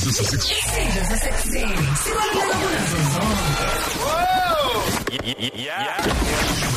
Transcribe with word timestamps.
isidlo 0.00 0.12
sasekuseni 0.12 0.92
sasekuseni 1.08 1.76
sibaluleka 2.02 2.56
kunazo 2.58 2.96
zonke 3.12 3.70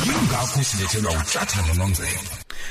yingakho 0.06 0.64
silethelwa 0.64 1.12
uhlathana 1.12 1.74
nomzelo 1.74 2.20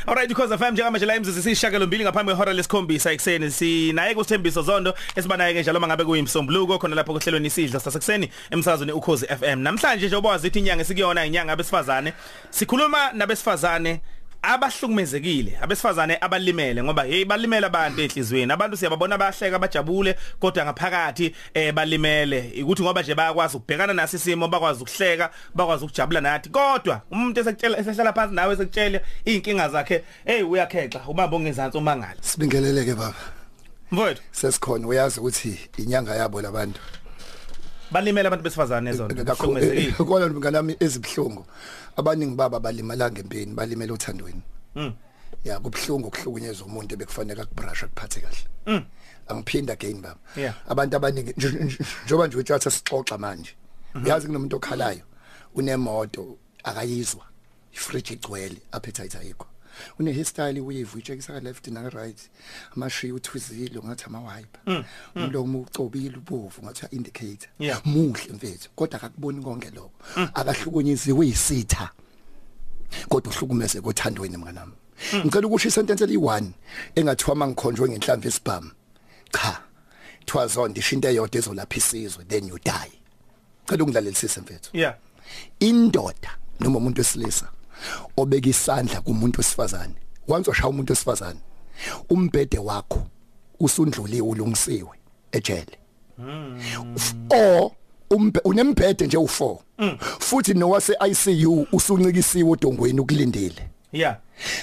Alright 0.07 0.27
because 0.29 0.57
FM 0.57 0.71
njengamanje 0.71 1.05
la 1.05 1.15
imzuzu 1.15 1.41
sishakelo 1.41 1.87
mbili 1.87 2.03
ngaphambi 2.03 2.31
kwehora 2.31 2.53
lesikhombisa 2.53 3.11
ekseni 3.11 3.51
sinaye 3.51 4.15
kuSthembiso 4.15 4.61
Zondo 4.61 4.93
esibanaye 5.15 5.53
ke 5.53 5.61
njalo 5.61 5.79
mangabe 5.79 6.05
kuyimsombuluko 6.05 6.79
khona 6.79 6.95
lapho 6.95 7.13
kuhlelweni 7.13 7.47
isidlo 7.47 7.79
sasekuseni 7.79 8.29
emsakazweni 8.51 8.91
ukhozi 8.91 9.25
FM 9.25 9.59
namhlanje 9.59 10.07
nje 10.07 10.15
obazi 10.15 10.47
ithi 10.47 10.59
inyanga 10.59 10.83
sikuyona 10.83 11.25
inyanga 11.25 11.53
abesifazane 11.53 12.13
sikhuluma 12.49 13.11
nabesifazane 13.13 14.01
abahlukumezekile 14.43 15.57
abesifazane 15.61 16.17
abalimele 16.21 16.83
ngoba 16.83 17.03
hey 17.03 17.25
balimela 17.25 17.67
abantu 17.67 18.01
enhlizweni. 18.01 18.51
Abantu 18.53 18.77
siyababona 18.77 19.17
bahleka 19.17 19.59
bajabule 19.59 20.15
kodwa 20.39 20.65
ngaphakathi 20.65 21.35
eh 21.53 21.73
balimele. 21.73 22.53
Ukuthi 22.63 22.83
ngoba 22.83 23.01
nje 23.01 23.15
bayakwazi 23.15 23.57
ukubhekana 23.57 23.93
naso 23.93 24.17
isimo 24.17 24.47
bakwazi 24.47 24.83
ukuhleka 24.83 25.29
bakwazi 25.55 25.85
ukujabula 25.85 26.21
nathi. 26.21 26.49
Kodwa 26.49 27.01
umuntu 27.11 27.39
esekutshela 27.39 27.77
esehlala 27.77 28.13
phansi 28.13 28.35
nawe 28.35 28.53
esekutshela 28.53 28.99
inkinga 29.25 29.69
zakhe 29.69 30.03
hey 30.25 30.43
uyakhexa 30.43 31.01
ubamba 31.07 31.37
ongezansi 31.37 31.77
umangala. 31.77 32.17
Sibingeleleke 32.21 32.93
baba. 32.95 33.15
mfowethu. 33.91 34.21
Sesikhona 34.31 34.87
uyazi 34.87 35.19
ukuthi 35.19 35.59
inyanga 35.77 36.15
yabo 36.15 36.41
labantu. 36.41 36.79
Balimele 37.93 38.27
abantu 38.27 38.43
besifazane 38.43 38.89
ezona 38.89 39.13
bahlukumezekile 39.23 39.91
Kona 40.05 40.27
mnganami 40.27 40.75
ezibhlungu. 40.85 41.45
Abaningi 41.97 42.35
baba 42.35 42.59
balimala 42.59 43.11
ngempini, 43.11 43.53
balimela 43.53 43.93
uthandweni. 43.93 44.41
Mm. 44.75 44.93
Ya 45.43 45.59
kubhlungu 45.59 46.07
ukuhlukunyezwa 46.07 46.67
umuntu 46.67 46.93
ebekufanele 46.93 47.41
akubrusha 47.41 47.87
kuphathe 47.87 48.19
kahle. 48.21 48.43
Mm. 48.65 48.85
Angiphinda 49.27 49.73
again 49.73 50.01
baba. 50.01 50.19
Yeah. 50.37 50.55
Abantu 50.67 50.95
abaningi 50.97 51.31
nj- 51.31 51.59
nj- 51.63 51.85
njoba 52.05 52.27
nje 52.27 52.37
utshatha 52.37 52.71
sixoxa 52.71 53.17
manje. 53.17 53.55
Uyazi 54.05 54.27
kunomuntu 54.27 54.55
okhalayo 54.55 55.03
unemoto 55.55 56.37
akayizwa. 56.63 57.25
Ifridge 57.73 58.13
igcwele 58.13 58.57
appetite 58.71 59.17
ayikho. 59.17 59.45
Une 59.99 60.13
hairstyle 60.13 60.59
weave 60.59 60.89
uyitshekisa 60.93 61.33
ka 61.33 61.39
left 61.39 61.67
na 61.67 61.89
right. 61.89 62.29
Amashi 62.75 63.11
uthwizile 63.11 63.79
ngathi 63.85 64.03
ama 64.05 64.19
wiper 64.19 64.85
umlomo 65.15 65.59
ucobile 65.59 66.17
ubovu 66.17 66.63
ngathi 66.63 66.85
indicator 66.95 67.49
Yeah. 67.59 67.85
muhle 67.85 68.33
mfethu 68.33 68.69
kodwa 68.75 68.97
akakuboni 68.97 69.43
konke 69.43 69.69
lokho. 69.69 69.91
Akahlukunyeziwe 70.33 71.27
isitha 71.27 71.89
kodwa 73.09 73.33
uhlukumeze 73.33 73.81
kothandweni 73.81 74.37
mnganami 74.37 74.73
ngicela 75.15 75.47
ukusho 75.47 75.67
isentence 75.67 76.05
eli1 76.05 76.45
engathiwa 76.95 77.35
mangikhonjwe 77.35 77.89
ngenhlamvu 77.89 78.27
esibhamu 78.27 78.71
cha 79.31 79.61
twazonde 80.25 80.79
ishinto 80.79 81.07
eyodwa 81.07 81.37
ezolapha 81.37 81.77
isizwe 81.77 82.25
then 82.25 82.47
you 82.47 82.59
die. 82.59 82.91
Cela 83.65 83.83
ungilalelisise 83.83 84.41
mfethu. 84.41 84.77
Yeah. 84.77 84.95
Indoda 85.59 86.37
noma 86.59 86.77
umuntu 86.77 87.01
wesilisa 87.01 87.47
obeka 88.17 88.49
isandla 88.49 89.01
kumuntu 89.01 89.39
wesifazane. 89.39 89.95
Once 90.27 90.49
washaya 90.49 90.69
umuntu 90.69 90.91
wesifazane 90.91 91.39
umbhede 92.09 92.59
wakho 92.59 93.07
usundluliwe 93.59 94.27
ulungisiwe 94.27 94.97
ejele. 95.31 95.77
O 97.29 97.71
umbe 98.09 98.39
unembhede 98.43 99.07
nje 99.07 99.17
u4 99.17 99.57
futhi 100.19 100.53
nowase 100.53 100.93
ICU 101.09 101.67
usuncikisiwe 101.71 102.49
udongweni 102.49 102.99
ukulindele. 102.99 103.69
Yeah 103.91 104.17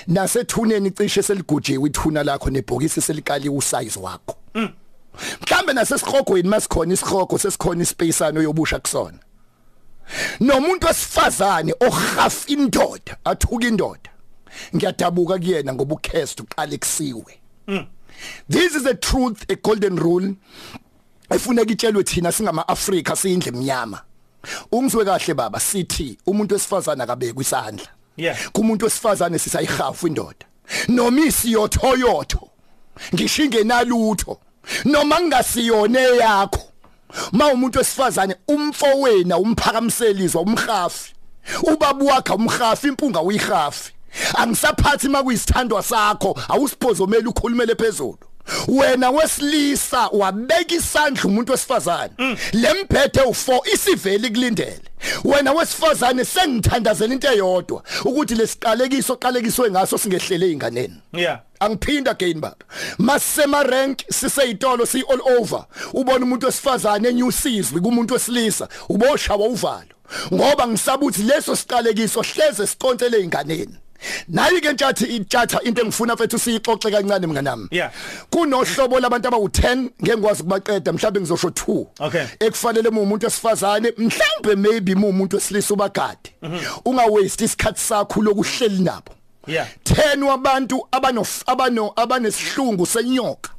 nasethuneni 0.06 0.90
cishe 0.90 1.22
seligujiwe 1.22 1.88
ithuna 1.88 2.22
lakho 2.22 2.50
nebhokisi 2.50 3.00
selikaliwe 3.00 3.56
usize 3.56 4.00
wakho. 4.00 4.36
Mhlambe 5.42 5.72
nasesikhrogweni 5.72 6.48
masikhona 6.48 6.94
isikhogo 6.94 7.38
sesikhona 7.38 7.82
ispaceano 7.82 8.42
yobusha 8.42 8.78
kusona. 8.78 9.18
Nomuntu 10.40 10.86
wesifazane 10.86 11.74
ohaf 11.80 12.48
indoda 12.48 13.16
athuka 13.24 13.66
indoda. 13.66 14.10
Ngiyadabuka 14.76 15.38
kuyena 15.38 15.74
ngoba 15.74 15.94
ukhest 15.94 16.40
uqala 16.40 16.78
kusiwe 16.78 17.40
this 18.48 18.74
is 18.74 18.86
a 18.86 18.94
truth 18.94 19.50
a 19.50 19.56
golden 19.56 19.96
rule 19.96 20.34
efuneka 21.30 21.72
itshelwe 21.72 22.04
thina 22.04 22.32
singama 22.32 22.68
Africa 22.68 23.16
siyindle 23.16 23.48
emnyama 23.48 24.02
ungizwe 24.72 25.04
kahle 25.04 25.34
baba 25.34 25.60
sithi 25.60 26.18
umuntu 26.26 26.54
wesifazane 26.54 27.02
akabekwe 27.02 27.42
isandla. 27.42 27.86
Yeah. 28.16 28.50
kumuntu 28.52 28.84
wesifazane 28.84 29.38
sisayihafu 29.38 30.06
indoda. 30.06 30.46
Noma 30.88 31.20
isiyothoyotho 31.20 32.48
ngishinge 33.14 33.64
nalutho 33.64 34.40
noma 34.84 35.20
ngingasiyone 35.20 36.02
yakho 36.16 36.69
ma 37.32 37.52
umuntu 37.52 37.78
wesifazane 37.78 38.36
umfowena 38.48 39.38
umphakamiselizwa 39.38 40.42
umhafi 40.42 41.14
ubaba 41.62 42.04
wakhe 42.04 42.32
umhafi 42.32 42.88
impunga 42.88 43.20
uyihafi 43.22 43.92
angisaphathi 44.34 45.08
makuyisithandwa 45.08 45.82
sakho 45.82 46.38
awusiphozomela 46.48 47.28
ukhulumele 47.28 47.74
phezulu. 47.74 48.18
Wena 48.68 49.10
wesilisa 49.10 50.08
wabeka 50.12 50.74
isandla 50.74 51.24
umuntu 51.24 51.52
wesifazane. 51.52 52.12
Lemphethe 52.52 53.20
u4 53.20 53.74
isiveli 53.74 54.30
kulindele 54.30 54.80
wena 55.24 55.52
wesifazane 55.52 56.24
sengithandazela 56.24 57.14
into 57.14 57.32
eyodwa 57.32 57.82
ukuthi 58.04 58.34
lesiqalekiso 58.34 59.16
qalekiswe 59.16 59.70
ngaso 59.70 59.98
singehlele 59.98 60.46
einganeni 60.46 60.94
yeah. 61.12 61.40
Angiphinda 61.60 62.10
again 62.10 62.40
baba. 62.40 62.64
Masema 62.98 63.62
rank 63.62 63.98
siseyitolo 64.10 64.86
si 64.86 65.02
all 65.08 65.20
over 65.38 65.64
ubona 65.92 66.24
umuntu 66.24 66.46
wesifazane 66.46 67.08
enyusizwe 67.08 67.80
kumuntu 67.80 68.14
wesilisa 68.14 68.68
uboshawa 68.88 69.46
uvalo 69.46 69.94
ngoba 70.34 70.68
ngisabuthi 70.68 71.22
leso 71.22 71.56
siqalekiso 71.56 72.22
hleze 72.22 72.66
siqontele 72.66 73.16
einganeni 73.16 73.76
nayi 74.28 74.60
ke 74.60 74.72
ntshathi 74.72 75.04
itshatha 75.04 75.60
into 75.62 75.82
engifuna 75.82 76.14
mfethu 76.14 76.38
siyixoxe 76.38 76.90
kancane 76.90 77.26
mnganami 77.26 77.68
Yeah. 77.70 77.92
kunohlobo 78.30 79.00
labantu 79.00 79.28
abawu10 79.28 79.76
ngeke 80.02 80.16
ngikwazi 80.16 80.42
ukubaqeda 80.42 80.92
mhlawumbe 80.92 81.20
ngizosho 81.20 81.48
2 81.48 81.86
Okay. 82.00 82.24
ekufanele 82.40 82.88
umuntu 82.88 83.26
wesifazane 83.26 83.92
mhlawumbe 83.98 84.56
maybe 84.56 84.94
umuntu 84.94 85.36
wesilisa 85.36 85.74
ubagade 85.74 86.34
unga 86.84 87.04
waste 87.06 87.44
isikhathi 87.44 87.80
sakho 87.80 88.22
lokuhleli 88.22 88.82
nabo 88.82 89.12
Yeah. 89.46 89.66
10 89.84 90.22
wabantu 90.22 90.88
abano 90.92 91.26
abano 91.46 91.92
abanesihlungu 91.96 92.86
senyoka 92.86 93.50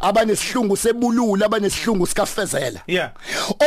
abanesihlungu 0.00 0.76
sebulula 0.76 1.46
abanesihlungu 1.46 2.06
sikafezela. 2.06 2.80
Yeah. 2.86 3.12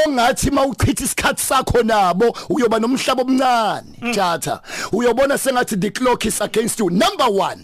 ongathi 0.06 0.52
mawuchitha 0.52 1.04
isikhathi 1.04 1.42
sakho 1.42 1.84
nabo 1.84 2.38
uyoba 2.50 2.80
nomhlaba 2.80 3.22
omncane 3.22 4.14
tjatha 4.14 4.62
uyobona 4.92 5.38
sengathi 5.38 5.76
the 5.80 5.92
clock 5.92 6.26
is 6.26 6.42
against 6.42 6.80
you. 6.80 6.90
Number 6.90 7.26
1 7.26 7.58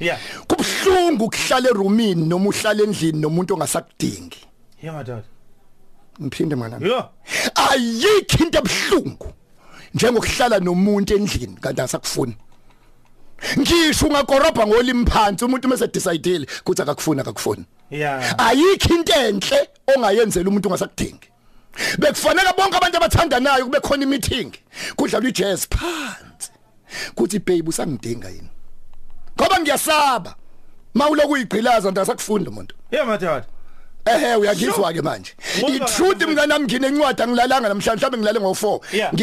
yeah. 0.00 0.18
kubhlungu 0.46 1.24
ukuhlala 1.24 1.70
eroomini 1.70 2.26
noma 2.26 2.48
uhlala 2.48 2.82
endlini 2.82 3.20
nomuntu 3.20 3.54
ongasakudingi. 3.54 4.38
Yeah 4.82 4.94
madoda 4.94 5.22
ngiphinde 6.22 6.56
mwana 6.56 6.78
yo 6.86 7.08
ayikho 7.54 8.44
into 8.44 8.58
ebhlungu 8.58 9.32
njengokuhlala 9.94 10.58
nomuntu 10.58 11.14
endlini 11.14 11.56
kanti 11.60 11.80
asakufuni 11.80 12.36
ngisho 13.58 14.06
ungakorobha 14.06 14.66
ngolimi 14.66 15.06
phansi 15.06 15.44
umuntu 15.44 15.68
mase 15.68 15.86
decidele 15.86 16.46
ukuthi 16.60 16.82
akakufuna 16.82 17.22
akakufuni. 17.22 17.64
Yeah. 17.90 18.34
Ayikho 18.38 18.94
into 18.94 19.12
enhle 19.12 19.68
ongayenzela 19.96 20.48
umuntu 20.50 20.68
ongasakudingi. 20.68 21.28
Bekufanele 21.98 22.52
bonke 22.56 22.76
abantu 22.76 22.96
abathandanayo 22.96 23.64
kube 23.64 23.80
khona 23.80 24.02
imeeting 24.02 24.52
kudlalwa 24.96 25.28
ijazz 25.28 25.66
phansi. 25.66 26.50
Kuthi 27.14 27.38
babe 27.38 27.68
usangidinga 27.68 28.28
yini? 28.28 28.48
Ngoba 29.40 29.60
ngiyasaba. 29.60 30.34
Mawuloku 30.94 31.32
uyigqilaza 31.32 31.90
ndasakufunda 31.90 32.50
umuntu. 32.50 32.74
Yeah 32.90 33.06
madoda. 33.06 33.44
Ehe 34.06 34.34
uyangizwa 34.36 34.92
ke 34.92 35.02
manje. 35.02 35.32
Ngoba- 35.58 35.74
itruth 35.76 36.22
mnganami 36.22 36.64
nginencwadi 36.64 37.22
angilalanga 37.22 37.68
namhlanje 37.68 38.06
mhlawumbe 38.06 38.18
ngilale 38.18 38.38
ngo4 38.38 38.80
Yeah. 38.92 39.14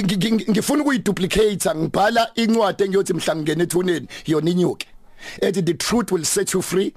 ngifuna 0.50 0.82
ukuyiduplicate 0.84 1.76
ngibhala 1.76 2.32
incwadi 2.36 2.84
engiyothi 2.84 3.14
mhla 3.14 3.36
ngene 3.36 3.64
ethuneni 3.64 4.08
yona 4.26 4.50
inyuke. 4.52 4.88
Ethi 5.42 5.62
the 5.66 5.74
truth 5.74 6.12
will 6.12 6.26
set 6.26 6.54
you 6.54 6.62
free. 6.62 6.94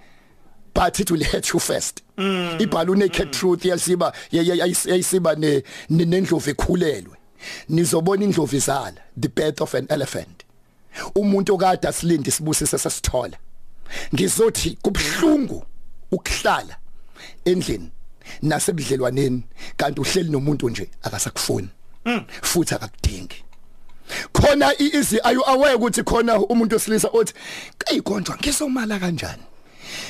But 0.76 1.00
it 1.00 1.11
will 1.11 1.25
hurt 1.25 1.52
you 1.52 1.58
first. 1.58 2.02
Ibhala 2.19 2.96
naked 2.96 3.32
truth 3.32 3.64
yasiba 3.64 4.12
yayisiba 4.31 5.34
ne 5.38 5.62
ne- 5.88 6.05
nendlovu 6.05 6.50
ekhulelwe 6.50 7.17
nizobona 7.69 8.25
indlovu 8.25 8.56
izala 8.56 9.00
the 9.17 9.28
birth 9.28 9.61
of 9.62 9.75
an 9.75 9.87
elephant. 9.88 10.44
Umuntu 11.14 11.55
okade 11.55 11.88
asilinde 11.88 12.31
sibusise 12.31 12.78
sasithola 12.78 13.38
ngizothi 14.14 14.78
kubhlungu 14.82 15.64
ukuhlala 16.12 16.76
endlini 17.44 17.90
nasebudlelwaneni 18.43 19.43
kanti 19.76 20.00
uhleli 20.00 20.31
nomuntu 20.31 20.70
nje 20.70 20.90
akasakufuni. 21.02 21.69
Futhi 22.43 22.75
akakudingi. 22.75 23.43
Khona 24.32 24.73
izi 24.78 25.19
are 25.25 25.34
you 25.34 25.43
aware 25.46 25.75
ukuthi 25.75 26.02
khona 26.02 26.38
umuntu 26.38 26.76
osilisa 26.76 27.08
othi 27.12 27.32
kayikonjwa 27.78 28.37
ngisomala 28.37 28.99
kanjani? 28.99 29.43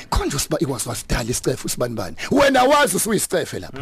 Konje 0.09 0.39
siba 0.39 0.59
ikwazi 0.59 0.89
wasidala 0.89 1.23
isicefe 1.23 1.69
sibanibani 1.69 2.15
wena 2.31 2.63
wazi 2.63 2.95
usuyisicefe 2.95 3.59
lapha. 3.59 3.81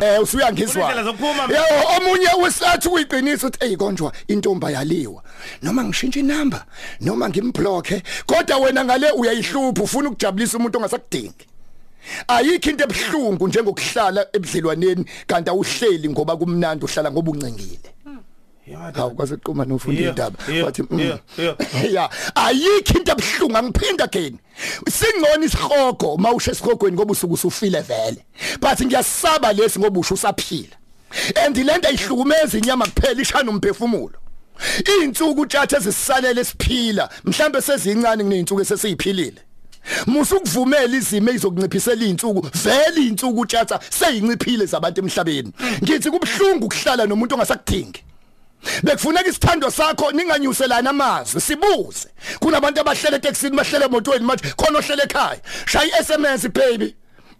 Eh 0.00 0.22
usuyangizwa. 0.22 0.92
Yebo 0.92 1.88
omunye 1.96 2.28
wesathi 2.42 2.88
kuyiqiniso 2.88 3.46
uthi 3.46 3.58
hey 3.66 3.76
konjwa 3.76 4.12
intomba 4.28 4.70
yaliwa. 4.70 5.22
Noma 5.62 5.84
ngishintshe 5.84 6.20
inamba 6.20 6.66
noma 7.00 7.28
ngimblockhe 7.28 8.02
kodwa 8.26 8.56
wena 8.56 8.84
ngale 8.84 9.10
uyayihlupha 9.10 9.82
ufuna 9.82 10.08
ukujabulisa 10.08 10.58
umuntu 10.58 10.78
ongasakudingi. 10.78 11.46
Ayikho 12.28 12.70
into 12.70 12.84
ebhlungu 12.84 13.48
njengokuhlala 13.48 14.26
ebudlelwaneni 14.32 15.04
kanti 15.26 15.50
awuhleli 15.50 16.08
ngoba 16.08 16.36
kumnandi 16.36 16.84
uhlala 16.84 17.10
ngoba 17.10 17.30
uncengile. 17.30 17.95
Hawu 18.74 19.10
kwaze 19.10 19.36
qhuma 19.36 19.64
nofunda 19.64 20.02
indaba 20.02 20.38
wathi 20.64 20.82
mm. 20.90 21.18
yeah, 21.90 22.10
ayikho 22.34 22.98
into 22.98 23.12
ebhlungu 23.12 23.56
angiphinda 23.56 24.04
again. 24.04 24.38
Singcono 24.90 25.44
isihogo 25.44 26.16
mawushe 26.16 26.50
esihogweni 26.50 26.96
ngoba 26.96 27.12
usuku 27.12 27.34
usufile 27.34 27.80
vele. 27.80 28.24
But 28.60 28.80
ngiyasaba 28.80 29.52
lesi 29.52 29.78
ngoba 29.78 30.00
usho 30.00 30.14
usaphila. 30.14 30.76
And 31.44 31.56
lento 31.56 31.88
ayihlukumeza 31.88 32.58
inyama 32.58 32.86
kuphela 32.86 33.22
ishana 33.22 33.50
umphefumulo 33.50 34.18
izinsuku 34.80 35.40
utshatha 35.40 35.76
ezisisalele 35.76 36.44
siphila 36.44 37.08
mhlambe 37.24 37.62
sezincane 37.62 38.24
kuneyinsuku 38.24 38.60
esesiyiphilile. 38.60 39.40
Musukuvumela 40.06 40.96
izimo 40.96 41.30
ezizokunciphisela 41.30 42.04
izinsuku 42.04 42.40
vele 42.64 43.00
izinsuku 43.00 43.40
utshatha 43.40 43.80
seyinciphile 43.90 44.66
zabantu 44.66 45.00
emhlabeni. 45.00 45.52
Ngithi 45.82 46.10
kubhlungu 46.10 46.66
ukuhlala 46.66 47.06
nomuntu 47.06 47.34
ongasakudingi 47.34 48.05
bekufuneka 48.82 49.28
isithando 49.28 49.70
sakho 49.70 50.12
ninganyuselana 50.12 50.90
amazwi 50.90 51.40
sibuze. 51.40 52.08
Kunabantu 52.40 52.80
abahlele 52.80 53.16
etekisini 53.16 53.56
bahlele 53.56 53.84
emotweni 53.84 54.24
manje 54.24 54.44
khona 54.56 54.78
ohlele 54.78 55.02
ekhaya. 55.02 55.40
Shaya 55.66 56.00
iSMS 56.00 56.48
baby. 56.48 56.94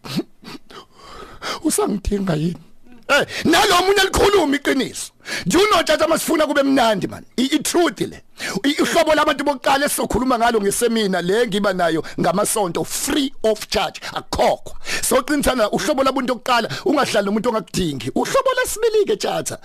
Usangidinga 1.65 2.35
yini? 2.35 2.66
Eh 3.09 3.27
nalomunye 3.45 4.03
likhuluma 4.05 4.57
iqiniso. 4.57 5.13
Do 5.47 5.59
you 5.59 5.71
know 5.71 5.83
tata 5.83 6.09
masifuna 6.09 6.47
kube 6.47 6.63
mnandi 6.63 7.09
man. 7.09 7.25
I 7.37 7.59
truth 7.59 8.01
le. 8.01 8.23
Ihlobo 8.65 9.15
labantu 9.15 9.45
bokuqala 9.45 9.87
esizokhuluma 9.87 10.39
ngalo 10.39 10.61
ngesemina 10.61 11.23
le 11.23 11.47
ngiba 11.47 11.73
nayo 11.73 12.03
ngamasonto 12.21 12.85
free 12.85 13.33
of 13.45 13.69
charge 13.69 14.01
akhokhwa. 14.13 14.75
So 15.03 15.23
qinisana 15.23 15.71
uhlobo 15.71 16.03
labantu 16.03 16.35
bokuqala 16.35 16.69
ungahlali 16.85 17.27
nomuntu 17.27 17.49
ongakudingi. 17.49 18.11
Uhlobo 18.15 18.51
lesibili 18.59 19.05
ke 19.07 19.17
tata. 19.17 19.59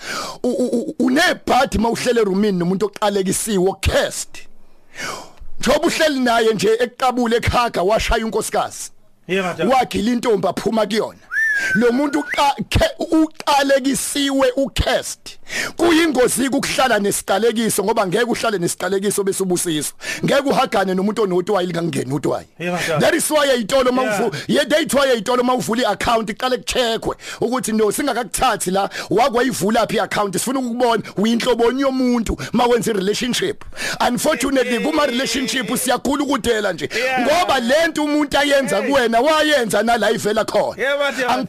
Unebhadi 0.99 1.77
mawuhlele 1.77 2.23
roomini 2.23 2.59
nomuntu 2.59 2.85
oqalekisiwe 2.85 3.73
cast. 3.81 4.37
Njoba 5.59 5.87
uhleli 5.87 6.19
naye 6.19 6.53
nje 6.53 6.77
eqabule 6.79 7.37
ekhaga 7.37 7.81
washaya 7.81 8.25
unkosikazi. 8.25 8.91
Wagila 9.69 10.11
intombi 10.11 10.47
aphuma 10.47 10.85
kuyona 10.85 11.19
lo 11.73 11.91
muntu 11.91 12.23
uqalekisiwe 12.99 14.51
ucast 14.55 15.19
kuyingozi 15.77 16.47
ukuhlala 16.47 16.99
nesiqalekiso 16.99 17.83
ngoba 17.83 18.07
ngeke 18.07 18.23
uhlale 18.23 18.57
nesiqalekiso 18.57 19.23
bese 19.23 19.43
ubusiswa. 19.43 19.93
Ngeke 20.25 20.49
uhagane 20.49 20.93
nomuntu 20.93 21.23
onotwayi 21.23 21.67
lingangeni 21.67 22.13
utwayi 22.13 22.45
that 22.99 23.13
is 23.13 23.31
why 23.31 23.49
ayitolo 23.51 23.91
mawuvu 23.91 24.35
ye 24.47 24.65
try 24.65 25.11
ayitolo 25.11 25.43
mawuvula 25.43 25.81
iaccount 25.81 26.29
iqale 26.29 26.57
kucheckwe 26.57 27.15
ukuthi 27.41 27.71
no 27.71 27.91
singakakuthathi 27.91 28.71
la 28.71 28.89
wakwayivula 29.09 29.87
phi 29.87 29.95
iaccount? 29.97 30.37
Sifuna 30.37 30.59
ukubona 30.59 31.03
uyinhloboni 31.17 31.81
yomuntu 31.81 32.37
mawenza 32.53 32.93
relationship 32.93 33.63
unfortunately 34.07 34.79
kuma 34.79 35.05
relationship 35.05 35.77
siyagula 35.77 36.23
ukudela 36.23 36.73
nje 36.73 36.89
ngoba 37.19 37.59
lento 37.59 38.03
umuntu 38.03 38.37
ayenza 38.37 38.81
kuwena 38.81 39.19
wayenza 39.19 39.83
nala 39.83 40.11
ivela 40.11 40.45
khona. 40.45 40.75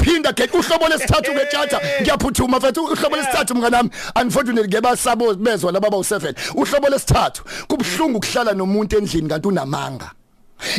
Angiphinda 0.02 0.32
ke 0.32 0.48
uhlobo 0.52 0.88
lesithathu 0.88 1.32
ke 1.32 1.46
tjatha 1.50 1.80
ngiyaphuthuma 2.02 2.58
mfethu 2.58 2.84
uhlobo 2.84 3.16
lesithathu 3.16 3.54
mnganami. 3.54 3.90
Unfortunately 4.16 4.68
ngebasabo 4.68 5.34
bezwa 5.34 5.72
laba 5.72 5.88
bawu7 5.88 6.34
uhlobo 6.54 6.88
lesithathu 6.88 7.44
kubhlungu 7.68 8.18
ukuhlala 8.18 8.52
nomuntu 8.52 8.98
endlini 8.98 9.28
kanti 9.28 9.48
unamanga. 9.48 10.10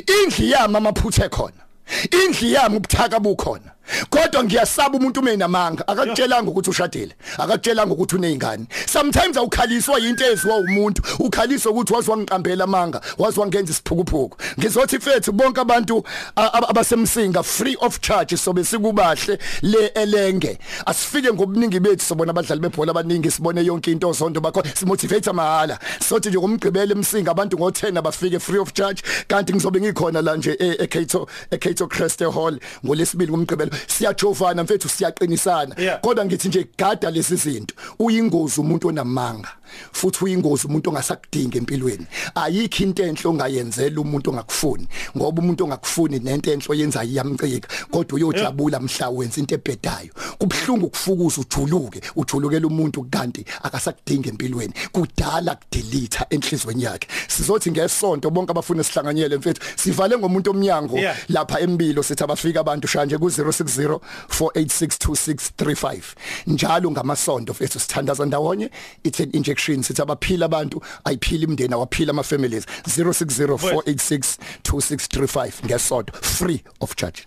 Indli 0.08 0.52
yami 0.52 0.78
amaphuthe 0.78 1.30
khona. 1.30 1.64
Indli 2.12 2.54
yami 2.54 2.78
ubuthaka 2.78 3.20
bukhona 3.20 3.72
kodwa 4.10 4.44
ngiyasaba 4.44 4.98
umuntu 4.98 5.20
uma 5.20 5.32
enamanga. 5.32 5.88
Akakutshelanga 5.88 6.52
ukuthi 6.52 6.70
ushadile 6.70 7.16
akakutshelanga 7.38 7.94
ukuthi 7.94 8.16
unezingane 8.16 8.66
sometimes 8.88 9.38
awukhaliswa 9.38 10.00
into 10.00 10.26
eziwa 10.26 10.58
umuntu. 10.58 11.02
Ukhaliswa 11.20 11.72
ukuthi 11.72 11.94
wazi 11.94 12.12
wangiqambela 12.12 12.64
amanga 12.64 13.02
wazi 13.18 13.40
wangenza 13.40 13.72
isiphukuphuku 13.72 14.38
ngizothi 14.60 14.98
mfethu 14.98 15.32
bonke 15.32 15.62
abantu 15.62 16.04
abasemsinga 16.36 17.44
free 17.44 17.78
of 17.82 18.00
charge 18.00 18.38
sobe 18.38 18.64
sikubahle 18.64 19.38
le 19.62 19.88
elenge. 19.88 20.58
Asifike 20.86 21.34
ngobuningi 21.34 21.80
bethu 21.80 22.06
sobona 22.06 22.30
abadlali 22.32 22.62
bebhola 22.62 22.92
abaningi 22.92 23.32
sibone 23.32 23.66
yonke 23.66 23.92
into 23.92 24.14
zonke 24.14 24.40
bakho 24.40 24.64
simotivate 24.76 25.32
mahala 25.34 25.80
sothi 26.10 26.30
nje 26.30 26.38
ngomgqibelo 26.38 26.96
emsinga 26.96 27.32
abantu 27.32 27.58
ngo10 27.58 27.98
abafike 27.98 28.40
free 28.40 28.60
of 28.60 28.74
charge. 28.74 29.02
Kanti 29.28 29.54
ngizobe 29.54 29.82
ngikhona 29.82 30.22
la 30.22 30.36
nje 30.36 30.58
e- 30.60 30.84
eKato 30.84 31.28
eKato 31.52 31.88
Crest 31.88 32.20
Hall 32.24 32.60
ngolesibili 32.86 33.32
ngomgqibelo. 33.32 33.72
Siyajovana 33.88 34.64
mfethu 34.64 34.90
siyaqinisana. 34.90 35.76
Yeah. 35.78 36.02
kodwa 36.02 36.26
ngithi 36.26 36.48
nje 36.48 36.68
gada 36.78 37.12
lezi 37.12 37.36
zinto 37.36 37.76
uyingozi 38.00 38.62
umuntu 38.62 38.88
onamanga 38.88 39.50
futhi 39.92 40.24
uyingozi 40.24 40.68
umuntu 40.68 40.90
ongasakudinga 40.90 41.58
empilweni. 41.58 42.06
Ayikho 42.36 42.84
into 42.84 43.04
enhle 43.04 43.30
ongayenzela 43.30 44.02
umuntu 44.02 44.30
ongakufuni 44.30 44.88
ngoba 45.18 45.42
umuntu 45.42 45.64
ongakufuni 45.64 46.20
nento 46.20 46.52
enhle 46.52 46.68
oyenza 46.70 47.04
iyamcika 47.04 47.68
kodwa 47.92 48.16
uyojabula 48.16 48.80
mhla 48.80 49.10
wenza 49.10 49.40
into 49.40 49.56
ebhedayo. 49.56 50.10
Kubhlungu 50.38 50.86
ukufukuza 50.86 51.42
ujuluke 51.42 52.02
ujulukela 52.16 52.68
umuntu 52.68 53.04
kanti 53.04 53.46
akasakudinga 53.64 54.30
empilweni. 54.30 54.74
Kudala 54.92 55.56
kudelete 55.56 56.26
enhlizweni 56.30 56.84
yakhe. 56.84 57.08
Sizothi 57.28 57.72
ngesonto 57.72 58.30
bonke 58.30 58.52
abafuna 58.52 58.84
sihlanganyele 58.84 59.38
mfethu 59.38 59.62
sivale 59.76 60.18
ngomuntu 60.18 60.52
omnyango 60.52 60.94
Yeah. 61.04 61.18
lapha 61.30 61.60
embilo 61.60 62.04
sithi 62.04 62.24
abafika 62.24 62.60
abantu 62.60 62.88
shanje 62.88 63.18
ku 63.18 63.30
060 63.64 64.00
4862635 64.30 66.02
njalo 66.48 66.92
ngamasonto 66.92 67.52
mfethu 67.54 67.80
sithandaza 67.80 68.26
ndawonye 68.26 68.70
it's 69.04 69.20
an 69.22 69.30
injection 69.34 69.84
sithi 69.84 70.02
abaphila 70.02 70.46
abantu 70.46 70.82
ayiphila 71.04 71.44
imndeni 71.44 71.74
awaphila 71.74 72.12
ama 72.12 72.24
families 72.24 72.66
060 72.88 73.48
4862635 73.48 75.52
ngesonto 75.66 76.14
free 76.22 76.64
of 76.80 76.96
charge. 76.96 77.24